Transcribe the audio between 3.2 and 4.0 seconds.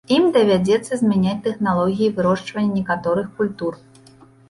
культур.